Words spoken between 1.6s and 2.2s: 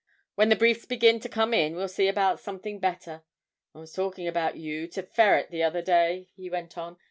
we'll see